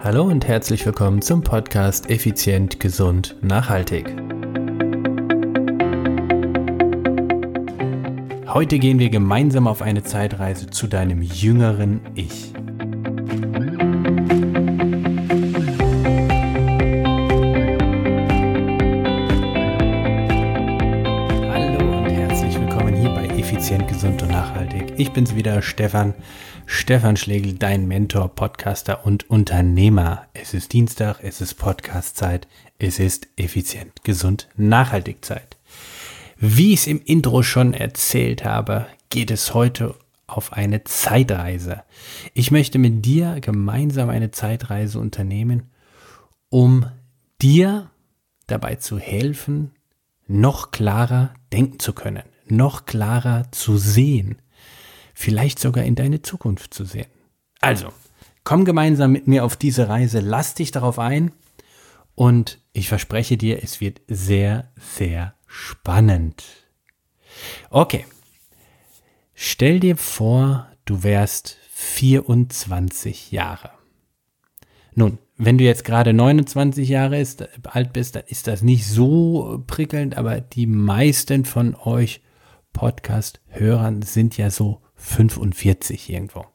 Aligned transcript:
Hallo 0.00 0.22
und 0.22 0.46
herzlich 0.46 0.86
willkommen 0.86 1.22
zum 1.22 1.42
Podcast 1.42 2.08
Effizient, 2.08 2.78
Gesund, 2.78 3.34
Nachhaltig. 3.42 4.06
Heute 8.46 8.78
gehen 8.78 9.00
wir 9.00 9.10
gemeinsam 9.10 9.66
auf 9.66 9.82
eine 9.82 10.04
Zeitreise 10.04 10.70
zu 10.70 10.86
deinem 10.86 11.20
jüngeren 11.20 12.00
Ich. 12.14 12.52
Hallo 21.50 21.98
und 21.98 22.08
herzlich 22.08 22.60
willkommen 22.60 22.94
hier 22.94 23.10
bei 23.10 23.26
Effizient, 23.36 23.88
Gesund 23.88 24.22
und 24.22 24.30
Nachhaltig. 24.30 24.94
Ich 24.96 25.12
bin's 25.12 25.34
wieder, 25.34 25.60
Stefan 25.60 26.14
Stefan 26.80 27.16
Schlegel, 27.16 27.54
dein 27.54 27.88
Mentor, 27.88 28.28
Podcaster 28.28 29.04
und 29.04 29.28
Unternehmer. 29.28 30.26
Es 30.32 30.54
ist 30.54 30.72
Dienstag, 30.72 31.18
es 31.22 31.40
ist 31.40 31.54
Podcastzeit, 31.54 32.46
es 32.78 33.00
ist 33.00 33.26
effizient, 33.36 34.04
gesund, 34.04 34.48
nachhaltig 34.56 35.24
Zeit. 35.24 35.56
Wie 36.36 36.72
ich 36.72 36.80
es 36.80 36.86
im 36.86 37.02
Intro 37.02 37.42
schon 37.42 37.74
erzählt 37.74 38.44
habe, 38.44 38.86
geht 39.10 39.32
es 39.32 39.54
heute 39.54 39.96
auf 40.28 40.52
eine 40.52 40.84
Zeitreise. 40.84 41.82
Ich 42.32 42.52
möchte 42.52 42.78
mit 42.78 43.04
dir 43.04 43.40
gemeinsam 43.40 44.08
eine 44.08 44.30
Zeitreise 44.30 45.00
unternehmen, 45.00 45.64
um 46.48 46.86
dir 47.42 47.90
dabei 48.46 48.76
zu 48.76 49.00
helfen, 49.00 49.72
noch 50.28 50.70
klarer 50.70 51.34
denken 51.52 51.80
zu 51.80 51.92
können, 51.92 52.22
noch 52.46 52.86
klarer 52.86 53.50
zu 53.50 53.76
sehen, 53.78 54.38
vielleicht 55.18 55.58
sogar 55.58 55.82
in 55.82 55.96
deine 55.96 56.22
Zukunft 56.22 56.72
zu 56.72 56.84
sehen. 56.84 57.08
Also, 57.60 57.88
komm 58.44 58.64
gemeinsam 58.64 59.10
mit 59.10 59.26
mir 59.26 59.44
auf 59.44 59.56
diese 59.56 59.88
Reise, 59.88 60.20
lass 60.20 60.54
dich 60.54 60.70
darauf 60.70 61.00
ein 61.00 61.32
und 62.14 62.60
ich 62.72 62.88
verspreche 62.88 63.36
dir, 63.36 63.60
es 63.60 63.80
wird 63.80 64.00
sehr, 64.06 64.70
sehr 64.76 65.34
spannend. 65.48 66.44
Okay, 67.68 68.06
stell 69.34 69.80
dir 69.80 69.96
vor, 69.96 70.68
du 70.84 71.02
wärst 71.02 71.58
24 71.72 73.32
Jahre. 73.32 73.70
Nun, 74.94 75.18
wenn 75.36 75.58
du 75.58 75.64
jetzt 75.64 75.84
gerade 75.84 76.12
29 76.12 76.88
Jahre 76.88 77.18
ist, 77.18 77.44
alt 77.66 77.92
bist, 77.92 78.14
dann 78.14 78.22
ist 78.28 78.46
das 78.46 78.62
nicht 78.62 78.86
so 78.86 79.64
prickelnd, 79.66 80.16
aber 80.16 80.40
die 80.40 80.68
meisten 80.68 81.44
von 81.44 81.74
euch 81.74 82.22
Podcast-Hörern 82.72 84.02
sind 84.02 84.36
ja 84.36 84.50
so 84.50 84.82
45 84.98 86.10
irgendwo. 86.10 86.46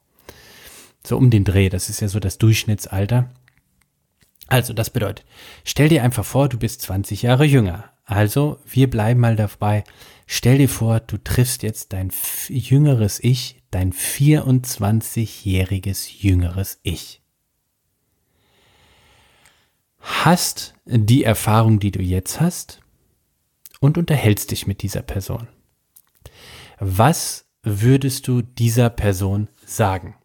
So 1.06 1.18
um 1.18 1.30
den 1.30 1.44
Dreh, 1.44 1.70
das 1.70 1.90
ist 1.90 2.00
ja 2.00 2.08
so 2.08 2.20
das 2.20 2.38
Durchschnittsalter. 2.38 3.30
Also, 4.48 4.74
das 4.74 4.90
bedeutet, 4.90 5.26
stell 5.64 5.88
dir 5.90 6.04
einfach 6.04 6.26
vor, 6.26 6.50
du 6.50 6.60
bist 6.60 6.82
20 6.82 7.24
Jahre 7.24 7.46
jünger. 7.46 7.92
Also, 8.06 8.60
wir 8.66 8.90
bleiben 8.90 9.20
mal 9.20 9.36
dabei. 9.36 9.84
Stell 10.28 10.58
dir 10.58 10.70
vor, 10.70 11.00
du 11.00 11.18
triffst 11.18 11.64
jetzt 11.64 11.94
dein 11.94 12.12
jüngeres 12.50 13.20
Ich, 13.22 13.64
dein 13.72 13.94
24-jähriges 13.94 16.22
jüngeres 16.22 16.80
Ich. 16.84 17.22
Hast 20.00 20.76
die 20.86 21.24
Erfahrung, 21.24 21.80
die 21.80 21.92
du 21.92 22.02
jetzt 22.02 22.42
hast, 22.42 22.82
und 23.80 23.98
unterhältst 23.98 24.52
dich 24.52 24.68
mit 24.68 24.82
dieser 24.82 25.02
Person. 25.02 25.48
Was 26.80 27.43
würdest 27.64 28.28
du 28.28 28.42
dieser 28.42 28.90
Person 28.90 29.48
sagen? 29.66 30.16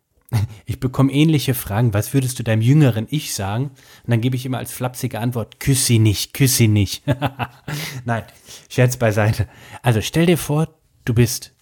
Ich 0.66 0.78
bekomme 0.78 1.12
ähnliche 1.12 1.54
Fragen. 1.54 1.94
Was 1.94 2.12
würdest 2.12 2.38
du 2.38 2.42
deinem 2.42 2.60
jüngeren 2.60 3.06
Ich 3.08 3.32
sagen? 3.32 3.70
Und 3.70 4.10
dann 4.10 4.20
gebe 4.20 4.36
ich 4.36 4.44
immer 4.44 4.58
als 4.58 4.72
flapsige 4.72 5.20
Antwort, 5.20 5.58
küss 5.58 5.86
sie 5.86 5.98
nicht, 5.98 6.34
küss 6.34 6.58
sie 6.58 6.68
nicht. 6.68 7.02
Nein, 8.04 8.24
Scherz 8.68 8.98
beiseite. 8.98 9.48
Also 9.82 10.02
stell 10.02 10.26
dir 10.26 10.36
vor, 10.36 10.78
du 11.06 11.14
bist, 11.14 11.54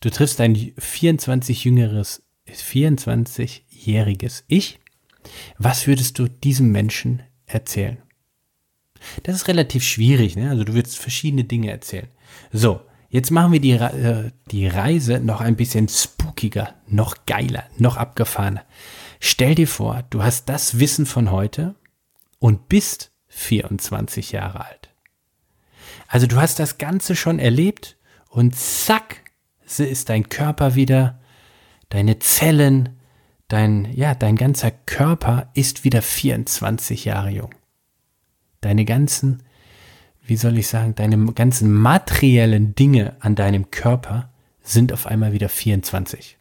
du 0.00 0.08
triffst 0.08 0.40
dein 0.40 0.72
24 0.78 1.64
jüngeres, 1.64 2.22
24-jähriges 2.48 4.44
Ich. 4.46 4.80
Was 5.58 5.86
würdest 5.86 6.18
du 6.18 6.28
diesem 6.28 6.72
Menschen 6.72 7.22
erzählen? 7.44 7.98
Das 9.24 9.36
ist 9.36 9.48
relativ 9.48 9.84
schwierig, 9.84 10.36
ne? 10.36 10.48
Also 10.48 10.64
du 10.64 10.72
würdest 10.72 10.98
verschiedene 10.98 11.44
Dinge 11.44 11.70
erzählen. 11.70 12.08
So, 12.50 12.80
Jetzt 13.14 13.30
machen 13.30 13.52
wir 13.52 13.60
die, 13.60 13.70
äh, 13.70 14.32
die 14.50 14.66
Reise 14.66 15.20
noch 15.20 15.40
ein 15.40 15.54
bisschen 15.54 15.86
spookiger, 15.86 16.74
noch 16.88 17.26
geiler, 17.26 17.62
noch 17.76 17.96
abgefahrener. 17.96 18.64
Stell 19.20 19.54
dir 19.54 19.68
vor, 19.68 20.02
du 20.10 20.24
hast 20.24 20.48
das 20.48 20.80
Wissen 20.80 21.06
von 21.06 21.30
heute 21.30 21.76
und 22.40 22.68
bist 22.68 23.12
24 23.28 24.32
Jahre 24.32 24.66
alt. 24.66 24.90
Also 26.08 26.26
du 26.26 26.34
hast 26.38 26.58
das 26.58 26.78
Ganze 26.78 27.14
schon 27.14 27.38
erlebt 27.38 27.96
und 28.30 28.56
zack, 28.56 29.30
ist 29.64 30.08
dein 30.08 30.28
Körper 30.28 30.74
wieder, 30.74 31.20
deine 31.90 32.18
Zellen, 32.18 32.98
dein, 33.46 33.92
ja, 33.92 34.16
dein 34.16 34.34
ganzer 34.34 34.72
Körper 34.72 35.52
ist 35.54 35.84
wieder 35.84 36.02
24 36.02 37.04
Jahre 37.04 37.30
jung. 37.30 37.54
Deine 38.60 38.84
ganzen 38.84 39.44
wie 40.26 40.36
soll 40.36 40.58
ich 40.58 40.68
sagen, 40.68 40.94
deine 40.94 41.32
ganzen 41.32 41.72
materiellen 41.72 42.74
Dinge 42.74 43.16
an 43.20 43.34
deinem 43.34 43.70
Körper 43.70 44.30
sind 44.62 44.92
auf 44.92 45.06
einmal 45.06 45.32
wieder 45.32 45.48
24. 45.48 46.38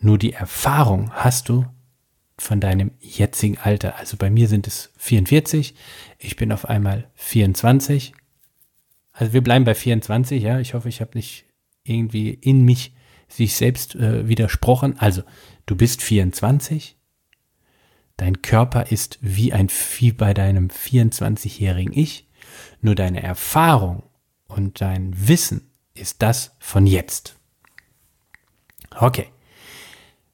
Nur 0.00 0.18
die 0.18 0.32
Erfahrung 0.32 1.10
hast 1.12 1.48
du 1.48 1.66
von 2.38 2.60
deinem 2.60 2.92
jetzigen 3.00 3.58
Alter. 3.58 3.96
Also 3.96 4.16
bei 4.16 4.30
mir 4.30 4.48
sind 4.48 4.66
es 4.66 4.92
44, 4.96 5.74
ich 6.18 6.36
bin 6.36 6.52
auf 6.52 6.68
einmal 6.68 7.08
24. 7.14 8.12
Also 9.12 9.32
wir 9.32 9.42
bleiben 9.42 9.64
bei 9.64 9.74
24, 9.74 10.42
ja. 10.42 10.58
Ich 10.58 10.74
hoffe, 10.74 10.88
ich 10.88 11.00
habe 11.00 11.12
nicht 11.14 11.44
irgendwie 11.84 12.30
in 12.30 12.62
mich 12.62 12.94
sich 13.28 13.54
selbst 13.54 13.94
äh, 13.94 14.28
widersprochen. 14.28 14.98
Also 14.98 15.22
du 15.66 15.76
bist 15.76 16.02
24, 16.02 16.96
dein 18.16 18.42
Körper 18.42 18.90
ist 18.90 19.18
wie 19.20 19.52
ein 19.52 19.68
Vieh 19.68 20.12
bei 20.12 20.34
deinem 20.34 20.68
24-jährigen 20.68 21.92
Ich 21.92 22.28
nur 22.80 22.94
deine 22.94 23.22
Erfahrung 23.22 24.02
und 24.46 24.80
dein 24.80 25.28
Wissen 25.28 25.70
ist 25.94 26.22
das 26.22 26.56
von 26.58 26.86
jetzt. 26.86 27.36
Okay. 28.94 29.28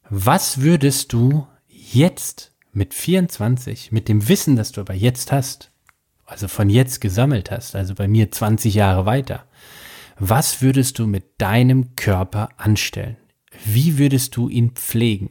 Was 0.08 0.60
würdest 0.60 1.12
du 1.12 1.46
jetzt 1.68 2.52
mit 2.72 2.94
24, 2.94 3.92
mit 3.92 4.08
dem 4.08 4.28
Wissen, 4.28 4.56
das 4.56 4.72
du 4.72 4.80
aber 4.80 4.94
jetzt 4.94 5.32
hast, 5.32 5.70
also 6.24 6.48
von 6.48 6.70
jetzt 6.70 7.00
gesammelt 7.00 7.50
hast, 7.50 7.74
also 7.74 7.94
bei 7.94 8.08
mir 8.08 8.30
20 8.30 8.74
Jahre 8.74 9.06
weiter, 9.06 9.44
was 10.18 10.62
würdest 10.62 10.98
du 10.98 11.06
mit 11.06 11.40
deinem 11.40 11.94
Körper 11.96 12.48
anstellen? 12.56 13.16
Wie 13.64 13.98
würdest 13.98 14.36
du 14.36 14.48
ihn 14.48 14.72
pflegen? 14.72 15.30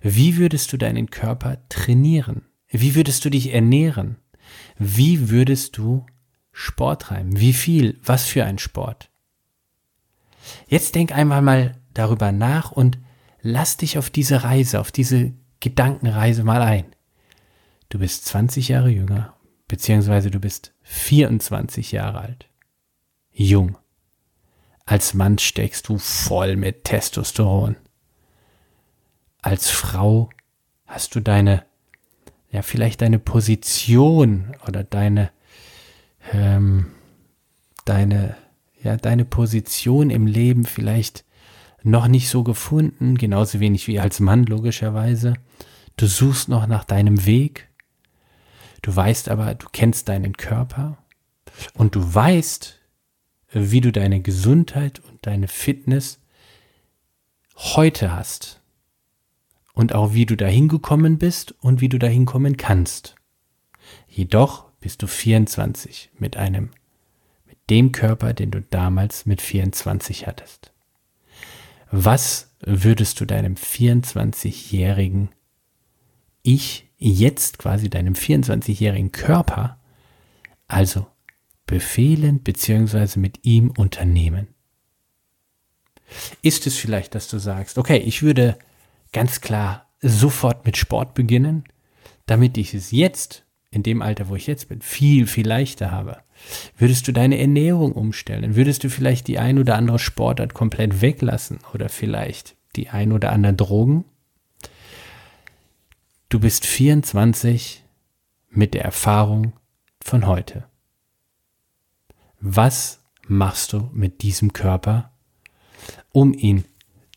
Wie 0.00 0.36
würdest 0.36 0.72
du 0.72 0.76
deinen 0.76 1.10
Körper 1.10 1.58
trainieren? 1.68 2.46
Wie 2.68 2.94
würdest 2.94 3.24
du 3.24 3.30
dich 3.30 3.52
ernähren? 3.52 4.16
Wie 4.84 5.30
würdest 5.30 5.78
du 5.78 6.04
Sport 6.50 7.02
treiben? 7.02 7.38
Wie 7.38 7.52
viel? 7.52 7.98
Was 8.02 8.26
für 8.26 8.44
ein 8.44 8.58
Sport? 8.58 9.10
Jetzt 10.66 10.94
denk 10.94 11.12
einmal 11.12 11.40
mal 11.40 11.78
darüber 11.94 12.32
nach 12.32 12.72
und 12.72 12.98
lass 13.42 13.76
dich 13.76 13.96
auf 13.96 14.10
diese 14.10 14.42
Reise, 14.42 14.80
auf 14.80 14.90
diese 14.90 15.32
Gedankenreise 15.60 16.42
mal 16.42 16.62
ein. 16.62 16.86
Du 17.90 18.00
bist 18.00 18.24
20 18.26 18.68
Jahre 18.68 18.90
jünger, 18.90 19.36
beziehungsweise 19.68 20.30
du 20.30 20.40
bist 20.40 20.74
24 20.82 21.92
Jahre 21.92 22.20
alt. 22.20 22.48
Jung. 23.30 23.78
Als 24.84 25.14
Mann 25.14 25.38
steckst 25.38 25.88
du 25.88 25.98
voll 25.98 26.56
mit 26.56 26.84
Testosteron. 26.84 27.76
Als 29.40 29.70
Frau 29.70 30.30
hast 30.86 31.14
du 31.14 31.20
deine 31.20 31.64
ja 32.52 32.62
vielleicht 32.62 33.00
deine 33.00 33.18
Position 33.18 34.54
oder 34.68 34.84
deine 34.84 35.30
ähm, 36.32 36.86
deine 37.84 38.36
ja 38.80 38.96
deine 38.96 39.24
Position 39.24 40.10
im 40.10 40.26
Leben 40.26 40.64
vielleicht 40.64 41.24
noch 41.82 42.06
nicht 42.06 42.28
so 42.28 42.44
gefunden, 42.44 43.16
genauso 43.16 43.58
wenig 43.58 43.88
wie 43.88 43.98
als 43.98 44.20
Mann 44.20 44.44
logischerweise. 44.44 45.34
Du 45.96 46.06
suchst 46.06 46.48
noch 46.48 46.66
nach 46.66 46.84
deinem 46.84 47.26
Weg. 47.26 47.68
Du 48.82 48.94
weißt 48.94 49.28
aber, 49.28 49.54
du 49.54 49.66
kennst 49.72 50.08
deinen 50.08 50.36
Körper 50.36 50.98
und 51.74 51.94
du 51.94 52.14
weißt, 52.14 52.78
wie 53.52 53.80
du 53.80 53.92
deine 53.92 54.20
Gesundheit 54.20 55.00
und 55.00 55.26
deine 55.26 55.48
Fitness 55.48 56.20
heute 57.56 58.14
hast 58.14 58.61
und 59.72 59.94
auch 59.94 60.14
wie 60.14 60.26
du 60.26 60.36
dahin 60.36 60.68
gekommen 60.68 61.18
bist 61.18 61.52
und 61.60 61.80
wie 61.80 61.88
du 61.88 61.98
dahin 61.98 62.26
kommen 62.26 62.56
kannst. 62.56 63.16
Jedoch 64.08 64.70
bist 64.80 65.02
du 65.02 65.06
24 65.06 66.10
mit 66.18 66.36
einem, 66.36 66.70
mit 67.46 67.58
dem 67.70 67.92
Körper, 67.92 68.34
den 68.34 68.50
du 68.50 68.60
damals 68.60 69.26
mit 69.26 69.40
24 69.40 70.26
hattest. 70.26 70.72
Was 71.90 72.50
würdest 72.60 73.20
du 73.20 73.24
deinem 73.24 73.54
24-jährigen 73.54 75.30
Ich 76.42 76.88
jetzt 76.98 77.58
quasi 77.58 77.90
deinem 77.90 78.14
24-jährigen 78.14 79.12
Körper 79.12 79.78
also 80.68 81.06
befehlen 81.66 82.40
bzw. 82.40 83.18
mit 83.18 83.44
ihm 83.44 83.70
unternehmen? 83.70 84.48
Ist 86.42 86.66
es 86.66 86.76
vielleicht, 86.76 87.14
dass 87.14 87.28
du 87.28 87.38
sagst, 87.38 87.78
okay, 87.78 87.98
ich 87.98 88.22
würde 88.22 88.58
ganz 89.12 89.40
klar 89.40 89.88
sofort 90.00 90.66
mit 90.66 90.76
Sport 90.76 91.14
beginnen, 91.14 91.64
damit 92.26 92.58
ich 92.58 92.74
es 92.74 92.90
jetzt, 92.90 93.44
in 93.70 93.82
dem 93.82 94.02
Alter, 94.02 94.28
wo 94.28 94.36
ich 94.36 94.46
jetzt 94.46 94.68
bin, 94.68 94.82
viel, 94.82 95.26
viel 95.26 95.46
leichter 95.46 95.90
habe? 95.90 96.18
Würdest 96.76 97.06
du 97.08 97.12
deine 97.12 97.38
Ernährung 97.38 97.92
umstellen? 97.92 98.56
Würdest 98.56 98.84
du 98.84 98.90
vielleicht 98.90 99.28
die 99.28 99.38
ein 99.38 99.58
oder 99.58 99.76
andere 99.76 99.98
Sportart 99.98 100.54
komplett 100.54 101.00
weglassen 101.00 101.60
oder 101.72 101.88
vielleicht 101.88 102.56
die 102.76 102.90
ein 102.90 103.12
oder 103.12 103.32
anderen 103.32 103.56
Drogen? 103.56 104.04
Du 106.28 106.40
bist 106.40 106.66
24 106.66 107.84
mit 108.50 108.74
der 108.74 108.84
Erfahrung 108.84 109.52
von 110.02 110.26
heute. 110.26 110.64
Was 112.40 113.00
machst 113.28 113.72
du 113.72 113.88
mit 113.92 114.22
diesem 114.22 114.52
Körper, 114.52 115.12
um 116.10 116.34
ihn 116.34 116.64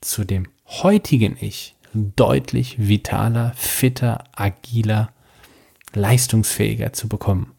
zu 0.02 0.24
dem 0.24 0.48
heutigen 0.66 1.38
Ich 1.40 1.75
deutlich 1.96 2.88
vitaler, 2.88 3.54
fitter, 3.56 4.24
agiler, 4.36 5.12
leistungsfähiger 5.94 6.94
zu 6.94 7.08
bekommen? 7.08 7.54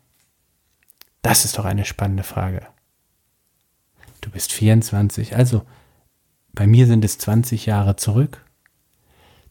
Das 1.23 1.45
ist 1.45 1.59
doch 1.59 1.65
eine 1.65 1.85
spannende 1.85 2.23
Frage. 2.23 2.67
Du 4.21 4.31
bist 4.31 4.53
24, 4.53 5.37
also 5.37 5.67
bei 6.53 6.67
mir 6.67 6.87
sind 6.87 7.05
es 7.05 7.19
20 7.19 7.67
Jahre 7.67 7.97
zurück, 7.97 8.45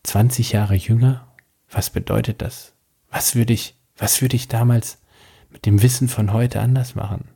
20 0.04 0.52
Jahre 0.52 0.76
jünger. 0.76 1.28
Was 1.70 1.90
bedeutet 1.90 2.42
das? 2.42 2.74
Was 3.10 3.36
würde 3.36 3.54
ich, 3.54 3.78
was 3.98 4.22
würde 4.22 4.36
ich 4.36 4.48
damals 4.48 5.02
mit 5.50 5.66
dem 5.66 5.82
Wissen 5.82 6.08
von 6.08 6.34
heute 6.34 6.62
anders 6.62 6.96
machen? 6.96 7.30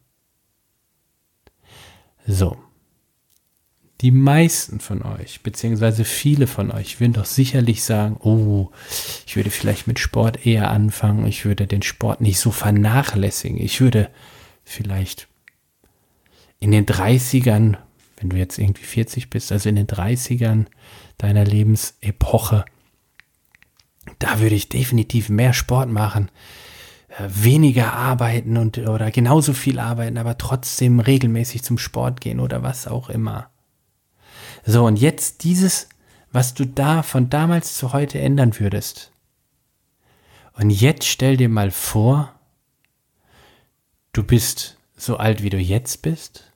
So. 2.26 2.58
Die 4.02 4.12
meisten 4.12 4.80
von 4.80 5.02
euch, 5.02 5.42
beziehungsweise 5.42 6.06
viele 6.06 6.48
von 6.48 6.72
euch, 6.72 7.02
würden 7.02 7.14
doch 7.14 7.26
sicherlich 7.26 7.84
sagen, 7.84 8.16
oh, 8.22 8.70
ich 9.28 9.36
würde 9.36 9.50
vielleicht 9.50 9.88
mit 9.88 10.00
Sport 10.00 10.46
eher 10.46 10.72
anfangen, 10.72 11.28
ich 11.28 11.44
würde 11.44 11.68
den 11.68 11.82
Sport 11.82 12.22
nicht 12.22 12.40
so 12.40 12.52
vernachlässigen, 12.52 13.60
ich 13.60 13.82
würde 13.82 14.10
vielleicht 14.64 15.28
in 16.60 16.72
den 16.72 16.86
30ern, 16.86 17.78
wenn 18.18 18.30
du 18.30 18.38
jetzt 18.38 18.58
irgendwie 18.58 18.84
40 18.84 19.30
bist, 19.30 19.52
also 19.52 19.68
in 19.68 19.76
den 19.76 19.88
30ern 19.88 20.68
deiner 21.18 21.44
Lebensepoche, 21.44 22.64
da 24.20 24.40
würde 24.40 24.56
ich 24.56 24.70
definitiv 24.70 25.28
mehr 25.28 25.52
Sport 25.54 25.90
machen, 25.90 26.32
äh, 27.10 27.28
weniger 27.28 27.94
arbeiten 27.94 28.56
und 28.56 28.78
oder 28.78 29.12
genauso 29.12 29.52
viel 29.52 29.78
arbeiten, 29.78 30.18
aber 30.18 30.38
trotzdem 30.38 31.02
regelmäßig 31.02 31.64
zum 31.64 31.78
Sport 31.78 32.22
gehen 32.22 32.40
oder 32.40 32.64
was 32.64 32.88
auch 32.88 33.10
immer. 33.10 33.50
So, 34.66 34.86
und 34.86 34.98
jetzt 34.98 35.44
dieses, 35.44 35.90
was 36.32 36.54
du 36.54 36.66
da 36.66 37.04
von 37.04 37.30
damals 37.30 37.78
zu 37.78 37.94
heute 37.94 38.20
ändern 38.20 38.60
würdest. 38.60 39.12
Und 40.54 40.70
jetzt 40.70 41.06
stell 41.06 41.38
dir 41.38 41.50
mal 41.50 41.72
vor, 41.72 42.34
du 44.14 44.24
bist 44.24 44.78
so 44.96 45.18
alt, 45.18 45.42
wie 45.42 45.50
du 45.50 45.58
jetzt 45.58 46.02
bist. 46.02 46.52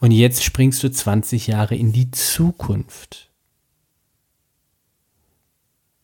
Und 0.00 0.12
jetzt 0.12 0.44
springst 0.44 0.82
du 0.82 0.90
20 0.90 1.46
Jahre 1.48 1.74
in 1.74 1.92
die 1.92 2.10
Zukunft. 2.10 3.30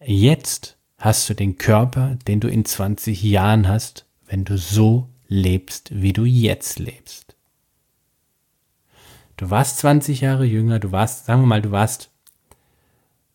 Jetzt 0.00 0.76
hast 0.96 1.28
du 1.28 1.34
den 1.34 1.58
Körper, 1.58 2.16
den 2.26 2.40
du 2.40 2.48
in 2.48 2.64
20 2.64 3.22
Jahren 3.22 3.68
hast, 3.68 4.06
wenn 4.26 4.44
du 4.44 4.56
so 4.56 5.08
lebst, 5.28 5.90
wie 5.92 6.12
du 6.12 6.24
jetzt 6.24 6.78
lebst. 6.78 7.27
Du 9.38 9.50
warst 9.50 9.78
20 9.78 10.20
Jahre 10.20 10.44
jünger, 10.44 10.80
du 10.80 10.90
warst, 10.90 11.26
sagen 11.26 11.42
wir 11.42 11.46
mal, 11.46 11.62
du 11.62 11.70
warst 11.70 12.10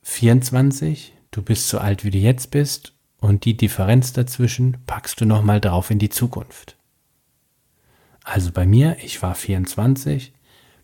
24, 0.01 1.13
du 1.31 1.41
bist 1.41 1.69
so 1.69 1.77
alt, 1.77 2.03
wie 2.03 2.11
du 2.11 2.17
jetzt 2.17 2.51
bist 2.51 2.94
und 3.19 3.45
die 3.45 3.55
Differenz 3.55 4.11
dazwischen 4.11 4.77
packst 4.85 5.21
du 5.21 5.25
nochmal 5.25 5.61
drauf 5.61 5.89
in 5.91 6.00
die 6.00 6.09
Zukunft. 6.09 6.75
Also 8.25 8.51
bei 8.51 8.65
mir, 8.65 8.97
ich 9.01 9.21
war 9.21 9.33
24, 9.33 10.33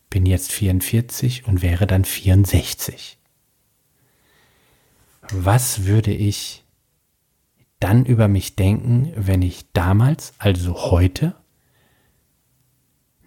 bin 0.09 0.25
jetzt 0.25 0.53
44 0.53 1.45
und 1.45 1.61
wäre 1.61 1.85
dann 1.85 2.05
64. 2.05 3.17
Was 5.31 5.83
würde 5.83 6.13
ich 6.13 6.63
dann 7.81 8.05
über 8.05 8.29
mich 8.29 8.55
denken, 8.55 9.11
wenn 9.17 9.41
ich 9.41 9.69
damals, 9.73 10.33
also 10.37 10.75
heute, 10.91 11.35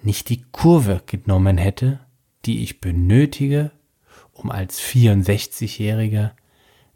nicht 0.05 0.29
die 0.29 0.43
Kurve 0.53 1.03
genommen 1.07 1.59
hätte, 1.59 2.01
die 2.45 2.63
ich 2.63 2.81
benötige, 2.81 3.71
um 4.33 4.51
als 4.51 4.81
64-Jähriger 4.81 6.33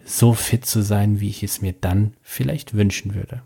so 0.05 0.35
fit 0.35 0.67
zu 0.67 0.83
sein, 0.83 1.21
wie 1.21 1.29
ich 1.29 1.43
es 1.43 1.61
mir 1.61 1.73
dann 1.73 2.15
vielleicht 2.23 2.75
wünschen 2.75 3.15
würde. 3.15 3.43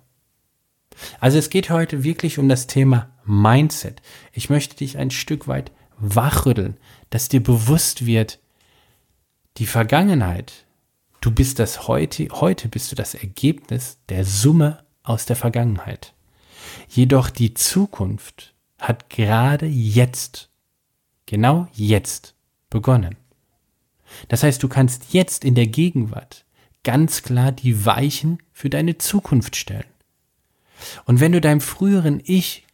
Also 1.18 1.38
es 1.38 1.50
geht 1.50 1.70
heute 1.70 2.04
wirklich 2.04 2.38
um 2.38 2.48
das 2.48 2.66
Thema 2.66 3.10
Mindset. 3.24 4.02
Ich 4.32 4.50
möchte 4.50 4.76
dich 4.76 4.98
ein 4.98 5.10
Stück 5.10 5.48
weit 5.48 5.72
wachrütteln, 5.98 6.76
dass 7.10 7.28
dir 7.28 7.42
bewusst 7.42 8.06
wird, 8.06 8.38
die 9.56 9.66
Vergangenheit, 9.66 10.66
Du 11.20 11.30
bist 11.30 11.58
das 11.58 11.86
heute, 11.86 12.28
heute 12.30 12.68
bist 12.68 12.90
du 12.90 12.96
das 12.96 13.14
Ergebnis 13.14 13.98
der 14.08 14.24
Summe 14.24 14.82
aus 15.02 15.26
der 15.26 15.36
Vergangenheit. 15.36 16.14
Jedoch 16.88 17.28
die 17.28 17.52
Zukunft 17.52 18.49
hat 18.80 19.10
gerade 19.10 19.66
jetzt, 19.66 20.50
genau 21.26 21.68
jetzt 21.72 22.34
begonnen. 22.70 23.16
Das 24.28 24.42
heißt, 24.42 24.62
du 24.62 24.68
kannst 24.68 25.12
jetzt 25.12 25.44
in 25.44 25.54
der 25.54 25.66
Gegenwart 25.66 26.44
ganz 26.82 27.22
klar 27.22 27.52
die 27.52 27.84
Weichen 27.84 28.38
für 28.52 28.70
deine 28.70 28.98
Zukunft 28.98 29.56
stellen. 29.56 29.84
Und 31.04 31.20
wenn 31.20 31.32
du 31.32 31.40
deinem 31.40 31.60
früheren 31.60 32.22
Ich 32.24 32.66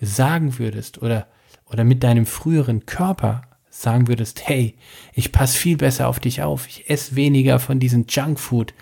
sagen 0.00 0.58
würdest 0.58 1.02
oder, 1.02 1.26
oder 1.66 1.84
mit 1.84 2.02
deinem 2.02 2.26
früheren 2.26 2.86
Körper 2.86 3.42
sagen 3.68 4.06
würdest, 4.06 4.46
hey, 4.46 4.74
ich 5.14 5.32
passe 5.32 5.58
viel 5.58 5.76
besser 5.76 6.08
auf 6.08 6.20
dich 6.20 6.42
auf, 6.42 6.68
ich 6.68 6.90
esse 6.90 7.16
weniger 7.16 7.58
von 7.58 7.80
diesem 7.80 8.04
Junkfood, 8.08 8.74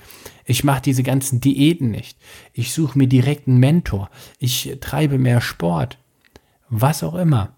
ich 0.45 0.65
mache 0.65 0.83
diese 0.83 1.05
ganzen 1.05 1.41
Diäten 1.41 1.91
nicht, 1.91 2.19
ich 2.53 2.73
suche 2.73 2.99
mir 2.99 3.07
direkt 3.07 3.47
einen 3.47 3.59
Mentor, 3.59 4.11
ich 4.39 4.77
treibe 4.81 5.17
mehr 5.17 5.41
Sport, 5.41 5.99
was 6.71 7.03
auch 7.03 7.15
immer. 7.15 7.53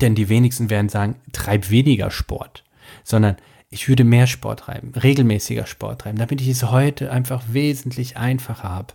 Denn 0.00 0.14
die 0.14 0.28
wenigsten 0.28 0.68
werden 0.68 0.88
sagen, 0.88 1.16
treib 1.32 1.70
weniger 1.70 2.10
Sport, 2.10 2.64
sondern 3.04 3.36
ich 3.70 3.88
würde 3.88 4.04
mehr 4.04 4.26
Sport 4.26 4.60
treiben, 4.60 4.92
regelmäßiger 4.94 5.66
Sport 5.66 6.02
treiben, 6.02 6.18
damit 6.18 6.40
ich 6.40 6.48
es 6.48 6.70
heute 6.70 7.10
einfach 7.10 7.42
wesentlich 7.48 8.16
einfacher 8.16 8.68
habe. 8.68 8.94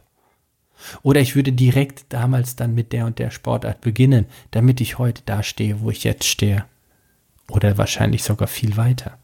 Oder 1.04 1.22
ich 1.22 1.36
würde 1.36 1.54
direkt 1.54 2.06
damals 2.10 2.56
dann 2.56 2.74
mit 2.74 2.92
der 2.92 3.06
und 3.06 3.20
der 3.20 3.32
Sportart 3.32 3.82
beginnen, 3.82 4.26
damit 4.50 4.82
ich 4.82 4.98
heute 4.98 5.22
da 5.26 5.44
stehe, 5.44 5.82
wo 5.82 5.92
ich 5.92 6.04
jetzt 6.04 6.26
stehe 6.26 6.66
oder 7.50 7.78
wahrscheinlich 7.78 8.24
sogar 8.24 8.48
viel 8.48 8.78
weiter. 8.78 9.18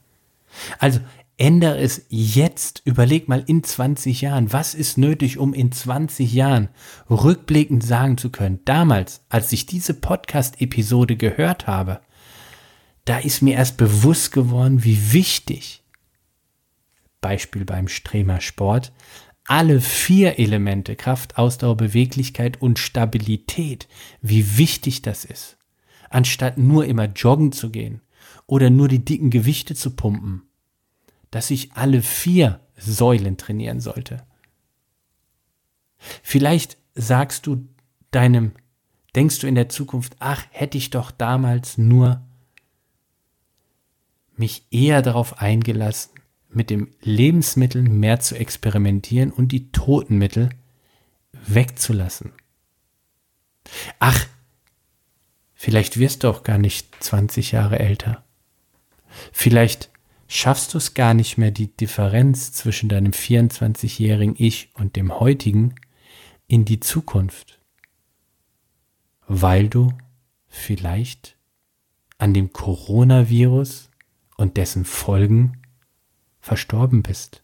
Also 0.79 0.99
ändere 1.38 1.77
es 1.77 2.06
jetzt, 2.10 2.82
überleg 2.86 3.27
mal 3.27 3.44
in 3.46 3.63
20 3.63 4.22
Jahren, 4.22 4.51
was 4.51 4.74
ist 4.74 4.98
nötig, 4.98 5.38
um 5.38 5.53
in 5.53 5.72
20 5.72 6.34
Jahren 6.34 6.70
rückblickend 7.10 7.84
sagen 7.84 8.17
zu 8.17 8.32
können, 8.32 8.60
damals, 8.65 9.22
als 9.29 9.51
ich 9.51 9.67
diese 9.67 9.94
Podcast-Episode 9.94 11.15
gehört 11.15 11.67
habe, 11.67 12.01
da 13.06 13.20
ist 13.20 13.41
mir 13.41 13.56
erst 13.56 13.77
bewusst 13.77 14.32
geworden, 14.32 14.84
wie 14.84 15.13
wichtig, 15.13 15.84
Beispiel 17.22 17.65
beim 17.65 17.88
Stremer 17.88 18.41
Sport, 18.41 18.91
alle 19.46 19.79
vier 19.79 20.39
Elemente 20.39 20.96
Kraft, 20.96 21.38
Ausdauer, 21.38 21.77
Beweglichkeit 21.77 22.62
und 22.62 22.79
Stabilität, 22.79 23.88
wie 24.22 24.58
wichtig 24.58 25.03
das 25.03 25.24
ist. 25.24 25.58
Anstatt 26.10 26.58
nur 26.58 26.86
immer 26.86 27.06
joggen 27.06 27.51
zu 27.51 27.70
gehen 27.70 28.01
oder 28.46 28.70
nur 28.70 28.88
die 28.88 29.03
dicken 29.03 29.29
Gewichte 29.29 29.74
zu 29.74 29.96
pumpen, 29.96 30.44
dass 31.31 31.51
ich 31.51 31.74
alle 31.74 32.01
vier 32.01 32.60
Säulen 32.77 33.38
trainieren 33.38 33.79
sollte. 33.79 34.25
Vielleicht 36.22 36.77
sagst 36.96 37.48
du 37.48 37.67
deinem, 38.12 38.51
denkst 39.15 39.39
du 39.39 39.48
in 39.48 39.55
der 39.55 39.69
Zukunft, 39.69 40.15
ach, 40.19 40.46
hätte 40.51 40.77
ich 40.77 40.89
doch 40.89 41.12
damals 41.12 41.77
nur 41.77 42.22
mich 44.36 44.65
eher 44.72 45.01
darauf 45.01 45.41
eingelassen, 45.41 46.12
mit 46.50 46.69
dem 46.69 46.93
Lebensmitteln 47.01 48.00
mehr 48.00 48.19
zu 48.19 48.36
experimentieren 48.36 49.31
und 49.31 49.51
die 49.51 49.72
toten 49.72 50.17
Mittel 50.17 50.50
wegzulassen. 51.31 52.31
Ach, 54.00 54.25
vielleicht 55.53 55.98
wirst 56.00 56.24
du 56.24 56.29
auch 56.29 56.43
gar 56.43 56.57
nicht 56.57 57.03
20 57.03 57.51
Jahre 57.51 57.79
älter. 57.79 58.24
Vielleicht 59.31 59.89
schaffst 60.27 60.74
du 60.74 60.77
es 60.77 60.93
gar 60.93 61.13
nicht 61.13 61.38
mehr, 61.38 61.51
die 61.51 61.75
Differenz 61.75 62.51
zwischen 62.51 62.89
deinem 62.89 63.12
24-jährigen 63.12 64.36
Ich 64.38 64.72
und 64.74 64.96
dem 64.96 65.19
heutigen 65.19 65.75
in 66.48 66.65
die 66.65 66.79
Zukunft, 66.79 67.60
weil 69.27 69.69
du 69.69 69.93
vielleicht 70.48 71.38
an 72.17 72.34
dem 72.34 72.51
Coronavirus 72.51 73.89
und 74.38 74.57
dessen 74.57 74.86
Folgen 74.86 75.62
verstorben 76.39 77.03
bist. 77.03 77.43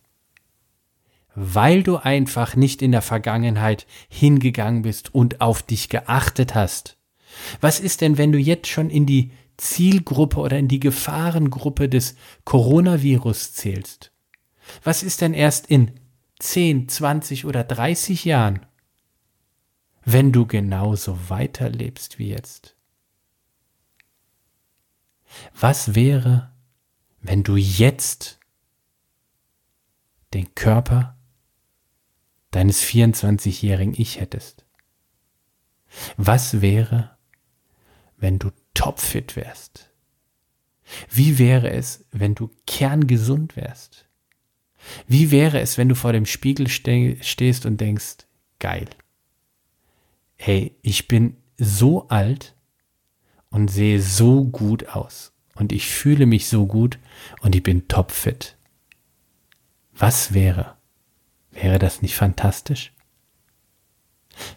Weil 1.36 1.84
du 1.84 1.98
einfach 1.98 2.56
nicht 2.56 2.82
in 2.82 2.92
der 2.92 3.02
Vergangenheit 3.02 3.88
hingegangen 4.08 4.84
bist 4.84 5.14
und 5.14 5.42
auf 5.42 5.64
dich 5.64 5.90
geachtet 5.90 6.54
hast. 6.54 6.98
Was 7.60 7.80
ist 7.80 8.02
denn, 8.02 8.18
wenn 8.18 8.32
du 8.32 8.38
jetzt 8.38 8.68
schon 8.68 8.90
in 8.90 9.06
die 9.06 9.32
Zielgruppe 9.58 10.40
oder 10.40 10.58
in 10.58 10.68
die 10.68 10.80
Gefahrengruppe 10.80 11.90
des 11.90 12.16
Coronavirus 12.46 13.54
zählst? 13.54 14.12
Was 14.84 15.04
ist 15.04 15.22
denn 15.22 15.34
erst 15.34 15.68
in 15.68 15.92
10, 16.40 16.90
20 16.90 17.46
oder 17.46 17.64
30 17.64 18.26
Jahren, 18.26 18.66
wenn 20.06 20.32
du 20.32 20.46
genauso 20.46 21.30
weiterlebst 21.30 22.20
wie 22.20 22.30
jetzt? 22.30 22.76
Was 25.60 25.96
wäre, 25.96 26.52
wenn 27.22 27.44
du 27.44 27.56
jetzt 27.56 28.40
den 30.34 30.54
Körper 30.56 31.18
deines 32.52 32.84
24-jährigen 32.84 33.94
Ich 33.98 34.20
hättest? 34.20 34.66
Was 36.18 36.62
wäre, 36.62 37.18
wenn 38.18 38.40
du 38.40 38.52
topfit 38.74 39.36
wärst? 39.36 39.90
Wie 41.10 41.40
wäre 41.40 41.72
es, 41.72 42.06
wenn 42.12 42.36
du 42.36 42.50
kerngesund 42.68 43.56
wärst? 43.56 44.06
Wie 45.08 45.32
wäre 45.32 45.60
es, 45.62 45.78
wenn 45.78 45.90
du 45.90 45.96
vor 45.96 46.14
dem 46.14 46.26
Spiegel 46.26 46.68
ste 46.68 47.18
stehst 47.22 47.66
und 47.66 47.80
denkst, 47.80 48.28
geil, 48.60 48.90
hey, 50.36 50.76
ich 50.82 51.08
bin 51.08 51.38
so 51.58 52.08
alt 52.10 52.56
und 53.50 53.70
sehe 53.70 54.02
so 54.02 54.44
gut 54.44 54.90
aus 54.90 55.32
und 55.56 55.72
ich 55.72 55.88
fühle 55.88 56.26
mich 56.26 56.48
so 56.48 56.66
gut 56.66 57.00
und 57.42 57.56
ich 57.56 57.64
bin 57.64 57.88
topfit. 57.88 58.58
Was 59.94 60.34
wäre? 60.34 60.76
Wäre 61.52 61.80
das 61.80 62.02
nicht 62.02 62.16
fantastisch? 62.16 62.94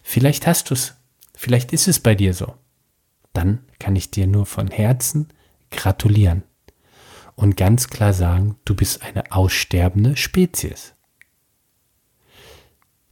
Vielleicht 0.01 0.47
hast 0.47 0.69
du 0.69 0.73
es, 0.73 0.95
vielleicht 1.35 1.71
ist 1.71 1.87
es 1.87 1.99
bei 1.99 2.15
dir 2.15 2.33
so 2.33 2.55
dann 3.37 3.59
kann 3.79 3.95
ich 3.95 4.11
dir 4.11 4.27
nur 4.27 4.45
von 4.45 4.67
Herzen 4.67 5.29
gratulieren 5.71 6.43
und 7.37 7.55
ganz 7.55 7.87
klar 7.89 8.13
sagen, 8.13 8.55
du 8.65 8.75
bist 8.75 9.03
eine 9.03 9.31
aussterbende 9.31 10.17
Spezies. 10.17 10.95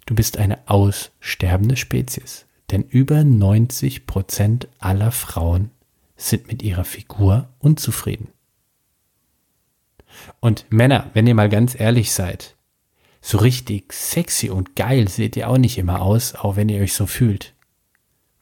Du 0.08 0.16
bist 0.16 0.38
eine 0.38 0.68
aussterbende 0.68 1.78
Spezies, 1.78 2.46
denn 2.72 2.82
über 2.82 3.24
90 3.24 4.08
Prozent 4.08 4.68
aller 4.80 5.12
Frauen 5.12 5.70
sind 6.18 6.48
mit 6.48 6.64
ihrer 6.64 6.86
Figur 6.86 7.50
unzufrieden. 7.60 8.30
Und 10.40 10.66
Männer, 10.72 11.12
wenn 11.14 11.28
ihr 11.28 11.36
mal 11.36 11.50
ganz 11.50 11.80
ehrlich 11.80 12.12
seid, 12.12 12.56
so 13.22 13.38
richtig 13.38 13.94
sexy 13.94 14.50
und 14.50 14.76
geil 14.76 15.08
seht 15.08 15.36
ihr 15.36 15.50
auch 15.50 15.58
nicht 15.58 15.78
immer 15.78 16.02
aus, 16.02 16.34
auch 16.34 16.56
wenn 16.56 16.70
ihr 16.70 16.82
euch 16.82 16.94
so 16.94 17.06
fühlt. 17.06 17.54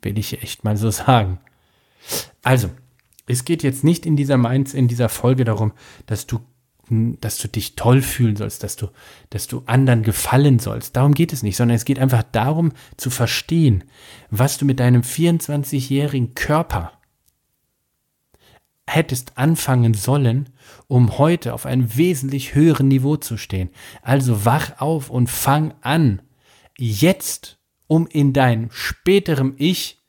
Will 0.02 0.18
ich 0.18 0.42
echt 0.44 0.64
mal 0.64 0.78
so 0.78 0.92
sagen. 0.92 1.40
Also, 2.42 2.70
es 3.26 3.46
geht 3.46 3.64
jetzt 3.64 3.84
nicht 3.84 4.06
in 4.06 4.16
dieser 4.16 4.38
Mainz, 4.38 4.74
in 4.74 4.88
dieser 4.88 5.10
Folge 5.10 5.46
darum, 5.46 5.72
dass 6.06 6.28
du, 6.28 6.40
dass 6.90 7.38
du 7.38 7.48
dich 7.48 7.76
toll 7.76 8.02
fühlen 8.02 8.36
sollst, 8.36 8.64
dass 8.64 8.76
du, 8.76 8.90
dass 9.30 9.48
du 9.48 9.64
anderen 9.66 10.04
gefallen 10.04 10.60
sollst. 10.60 10.96
Darum 10.96 11.14
geht 11.14 11.32
es 11.32 11.44
nicht, 11.44 11.56
sondern 11.56 11.76
es 11.76 11.86
geht 11.86 12.00
einfach 12.00 12.24
darum 12.24 12.74
zu 12.98 13.10
verstehen, 13.10 13.86
was 14.30 14.58
du 14.58 14.66
mit 14.66 14.80
deinem 14.80 15.02
24-jährigen 15.02 16.36
Körper 16.36 16.92
hättest 18.86 19.38
anfangen 19.38 19.94
sollen, 19.94 20.50
um 20.88 21.18
heute 21.18 21.54
auf 21.54 21.66
einem 21.66 21.96
wesentlich 21.96 22.54
höheren 22.54 22.90
Niveau 22.90 23.16
zu 23.16 23.38
stehen. 23.38 23.70
Also 24.02 24.44
wach 24.46 24.82
auf 24.82 25.10
und 25.10 25.30
fang 25.30 25.74
an, 25.82 26.22
jetzt, 26.78 27.60
um 27.88 28.08
in 28.08 28.34
deinem 28.34 28.70
späteren 28.72 29.54
Ich 29.58 30.03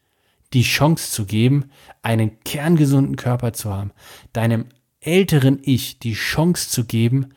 die 0.55 0.63
Chance 0.63 1.11
zu 1.11 1.27
geben, 1.27 1.71
einen 2.03 2.41
kerngesunden 2.45 3.17
Körper 3.17 3.53
zu 3.53 3.71
haben, 3.71 3.91
deinem 4.33 4.67
älteren 5.01 5.59
Ich 5.63 5.99
die 5.99 6.15
Chance 6.15 6.71
zu 6.71 6.85
geben, 6.85 7.35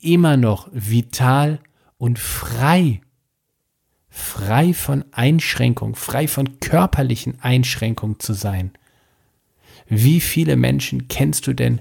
immer 0.00 0.36
noch 0.36 0.68
vital 0.72 1.60
und 1.98 2.18
frei, 2.18 3.00
frei 4.08 4.72
von 4.72 5.04
Einschränkung, 5.12 5.94
frei 5.94 6.28
von 6.28 6.60
körperlichen 6.60 7.40
Einschränkungen 7.42 8.18
zu 8.18 8.32
sein. 8.32 8.72
Wie 9.88 10.20
viele 10.20 10.56
Menschen 10.56 11.08
kennst 11.08 11.46
du 11.46 11.52
denn, 11.52 11.80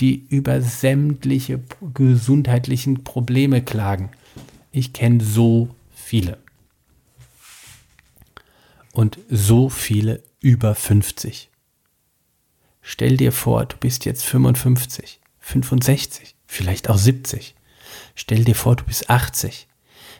die 0.00 0.26
über 0.28 0.62
sämtliche 0.62 1.60
gesundheitlichen 1.92 3.04
Probleme 3.04 3.62
klagen? 3.62 4.10
Ich 4.70 4.92
kenne 4.92 5.22
so 5.22 5.68
viele. 5.92 6.38
Und 8.92 9.18
so 9.28 9.68
viele 9.68 10.22
über 10.40 10.74
50. 10.74 11.50
Stell 12.80 13.16
dir 13.16 13.32
vor, 13.32 13.66
du 13.66 13.76
bist 13.76 14.04
jetzt 14.04 14.24
55, 14.24 15.20
65, 15.40 16.36
vielleicht 16.46 16.88
auch 16.88 16.96
70. 16.96 17.54
Stell 18.14 18.44
dir 18.44 18.54
vor, 18.54 18.76
du 18.76 18.84
bist 18.84 19.10
80. 19.10 19.68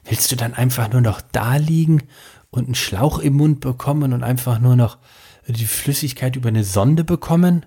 Willst 0.05 0.31
du 0.31 0.37
dann 0.37 0.55
einfach 0.55 0.91
nur 0.91 1.01
noch 1.01 1.21
da 1.21 1.57
liegen 1.57 2.03
und 2.51 2.67
einen 2.67 2.75
Schlauch 2.75 3.19
im 3.19 3.35
Mund 3.35 3.61
bekommen 3.61 4.13
und 4.13 4.23
einfach 4.23 4.59
nur 4.59 4.77
noch 4.77 4.99
die 5.47 5.67
Flüssigkeit 5.67 6.37
über 6.37 6.49
eine 6.49 6.65
Sonde 6.65 7.05
bekommen? 7.05 7.67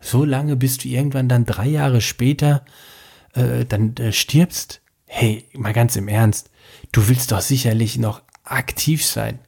So 0.00 0.24
lange, 0.24 0.56
bis 0.56 0.78
du 0.78 0.88
irgendwann 0.88 1.28
dann 1.28 1.44
drei 1.44 1.66
Jahre 1.66 2.00
später 2.00 2.64
äh, 3.34 3.64
dann 3.64 3.96
äh, 3.96 4.12
stirbst? 4.12 4.80
Hey, 5.06 5.48
mal 5.54 5.72
ganz 5.72 5.96
im 5.96 6.08
Ernst, 6.08 6.50
du 6.92 7.08
willst 7.08 7.32
doch 7.32 7.40
sicherlich 7.40 7.98
noch 7.98 8.22
aktiv 8.44 9.04
sein. 9.04 9.38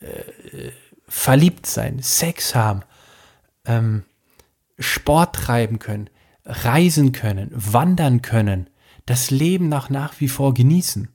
Äh, 0.00 0.70
verliebt 1.10 1.66
sein, 1.66 2.00
Sex 2.00 2.54
haben, 2.54 2.82
ähm, 3.64 4.04
Sport 4.78 5.34
treiben 5.34 5.80
können, 5.80 6.08
reisen 6.44 7.10
können, 7.10 7.50
wandern 7.52 8.22
können, 8.22 8.70
das 9.06 9.30
Leben 9.30 9.68
noch 9.68 9.90
nach 9.90 10.20
wie 10.20 10.28
vor 10.28 10.54
genießen. 10.54 11.08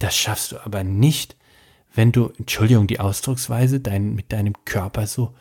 Das 0.00 0.16
schaffst 0.16 0.50
du 0.50 0.58
aber 0.58 0.82
nicht, 0.82 1.36
wenn 1.94 2.10
du, 2.10 2.32
Entschuldigung, 2.38 2.88
die 2.88 2.98
Ausdrucksweise, 2.98 3.78
dein, 3.78 4.14
mit 4.14 4.32
deinem 4.32 4.54
Körper 4.64 5.06
so 5.06 5.34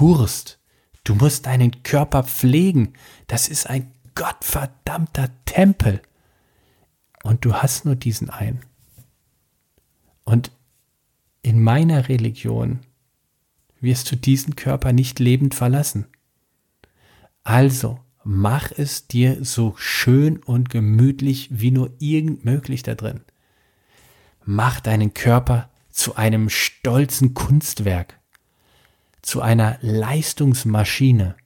hurst. 0.00 0.58
Du 1.04 1.14
musst 1.14 1.46
deinen 1.46 1.82
Körper 1.82 2.24
pflegen. 2.24 2.94
Das 3.26 3.48
ist 3.48 3.68
ein 3.68 3.92
gottverdammter 4.14 5.28
Tempel. 5.44 6.00
Und 7.22 7.44
du 7.44 7.54
hast 7.54 7.84
nur 7.84 7.96
diesen 7.96 8.30
einen. 8.30 8.60
Und 10.24 10.50
in 11.46 11.62
meiner 11.62 12.08
Religion 12.08 12.80
wirst 13.80 14.10
du 14.10 14.16
diesen 14.16 14.56
Körper 14.56 14.92
nicht 14.92 15.20
lebend 15.20 15.54
verlassen. 15.54 16.08
Also 17.44 18.00
mach 18.24 18.72
es 18.72 19.06
dir 19.06 19.44
so 19.44 19.72
schön 19.76 20.38
und 20.38 20.70
gemütlich 20.70 21.48
wie 21.52 21.70
nur 21.70 21.94
irgend 22.00 22.44
möglich 22.44 22.82
da 22.82 22.96
drin. 22.96 23.20
Mach 24.44 24.80
deinen 24.80 25.14
Körper 25.14 25.70
zu 25.88 26.16
einem 26.16 26.50
stolzen 26.50 27.32
Kunstwerk, 27.32 28.18
zu 29.22 29.40
einer 29.40 29.78
Leistungsmaschine, 29.82 31.36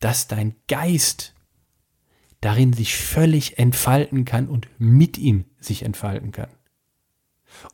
dass 0.00 0.28
dein 0.28 0.54
Geist 0.66 1.34
darin 2.40 2.72
sich 2.72 2.96
völlig 2.96 3.58
entfalten 3.58 4.24
kann 4.24 4.48
und 4.48 4.66
mit 4.78 5.18
ihm 5.18 5.44
sich 5.60 5.82
entfalten 5.82 6.32
kann. 6.32 6.48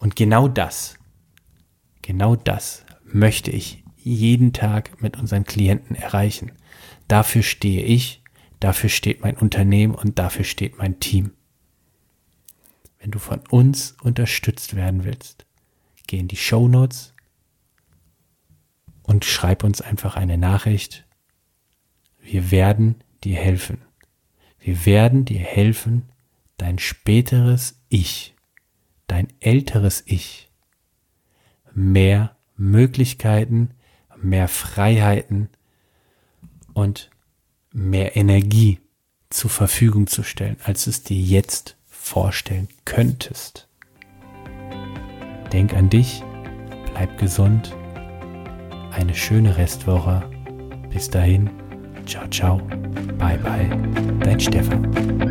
Und 0.00 0.16
genau 0.16 0.48
das 0.48 0.96
Genau 2.10 2.34
das 2.34 2.84
möchte 3.04 3.52
ich 3.52 3.84
jeden 3.96 4.52
Tag 4.52 5.00
mit 5.00 5.16
unseren 5.16 5.44
Klienten 5.44 5.94
erreichen. 5.94 6.50
Dafür 7.06 7.44
stehe 7.44 7.84
ich, 7.84 8.24
dafür 8.58 8.90
steht 8.90 9.20
mein 9.20 9.36
Unternehmen 9.36 9.94
und 9.94 10.18
dafür 10.18 10.42
steht 10.42 10.76
mein 10.76 10.98
Team. 10.98 11.30
Wenn 12.98 13.12
du 13.12 13.20
von 13.20 13.38
uns 13.48 13.94
unterstützt 14.02 14.74
werden 14.74 15.04
willst, 15.04 15.46
geh 16.08 16.18
in 16.18 16.26
die 16.26 16.34
Show 16.34 16.66
Notes 16.66 17.14
und 19.04 19.24
schreib 19.24 19.62
uns 19.62 19.80
einfach 19.80 20.16
eine 20.16 20.36
Nachricht. 20.36 21.06
Wir 22.18 22.50
werden 22.50 23.04
dir 23.22 23.36
helfen. 23.36 23.82
Wir 24.58 24.84
werden 24.84 25.26
dir 25.26 25.38
helfen, 25.38 26.08
dein 26.56 26.80
späteres 26.80 27.80
Ich, 27.88 28.34
dein 29.06 29.28
älteres 29.38 30.02
Ich 30.06 30.49
mehr 31.74 32.36
Möglichkeiten, 32.56 33.70
mehr 34.16 34.48
Freiheiten 34.48 35.48
und 36.74 37.10
mehr 37.72 38.16
Energie 38.16 38.78
zur 39.30 39.50
Verfügung 39.50 40.06
zu 40.06 40.22
stellen, 40.22 40.56
als 40.64 40.84
du 40.84 40.90
es 40.90 41.02
dir 41.02 41.20
jetzt 41.20 41.76
vorstellen 41.86 42.68
könntest. 42.84 43.68
Denk 45.52 45.74
an 45.74 45.88
dich, 45.88 46.22
bleib 46.92 47.18
gesund, 47.18 47.74
eine 48.92 49.14
schöne 49.14 49.56
Restwoche. 49.56 50.28
Bis 50.90 51.08
dahin, 51.08 51.50
ciao, 52.06 52.26
ciao, 52.28 52.58
bye, 53.18 53.38
bye, 53.38 53.68
dein 54.20 54.40
Stefan. 54.40 55.29